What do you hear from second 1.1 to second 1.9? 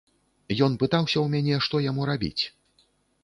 ў мяне, што